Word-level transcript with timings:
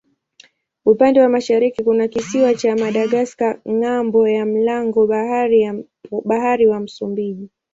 Upande 0.85 1.21
wa 1.21 1.29
mashariki 1.29 1.83
kuna 1.83 2.07
kisiwa 2.07 2.53
cha 2.53 2.75
Madagaska 2.75 3.61
ng'ambo 3.71 4.27
ya 4.27 4.45
mlango 4.45 5.07
bahari 6.25 6.67
wa 6.67 6.79
Msumbiji. 6.79 7.49